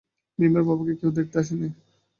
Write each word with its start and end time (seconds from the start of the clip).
মিমের 0.39 0.63
বাবাকে 0.67 0.93
কেউ 0.99 1.09
দেখতে 1.17 1.35
আসেনি। 1.41 1.67